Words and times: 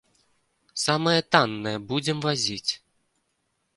Самае 0.85 1.19
таннае 1.35 1.75
будзем 1.93 2.17
вазіць. 2.27 2.71